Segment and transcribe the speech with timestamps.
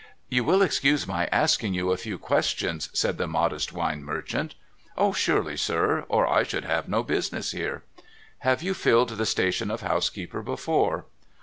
[0.19, 4.55] * You will excuse my asking you a few questions?' said the modest wine merchant.'
[4.97, 6.05] O, surely, sir.
[6.09, 7.83] Or I should have no business here.''
[8.39, 11.05] Have you filled the station of housekeeper before